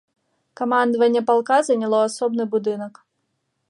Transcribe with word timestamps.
Камандаванне 0.61 1.21
палка 1.29 1.57
заняло 1.69 1.99
асобны 2.09 2.43
будынак. 2.57 2.93